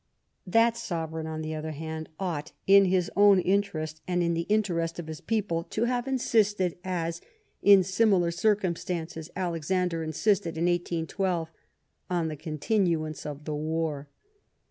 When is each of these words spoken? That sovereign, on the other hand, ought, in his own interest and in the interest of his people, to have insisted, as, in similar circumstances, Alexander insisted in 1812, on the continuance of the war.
That 0.47 0.75
sovereign, 0.77 1.27
on 1.27 1.43
the 1.43 1.53
other 1.53 1.73
hand, 1.73 2.09
ought, 2.19 2.53
in 2.65 2.85
his 2.85 3.11
own 3.15 3.39
interest 3.39 4.01
and 4.07 4.23
in 4.23 4.33
the 4.33 4.47
interest 4.49 4.97
of 4.97 5.05
his 5.05 5.21
people, 5.21 5.63
to 5.65 5.83
have 5.83 6.07
insisted, 6.07 6.79
as, 6.83 7.21
in 7.61 7.83
similar 7.83 8.31
circumstances, 8.31 9.29
Alexander 9.35 10.01
insisted 10.01 10.57
in 10.57 10.65
1812, 10.65 11.51
on 12.09 12.29
the 12.29 12.35
continuance 12.35 13.27
of 13.27 13.45
the 13.45 13.53
war. 13.53 14.09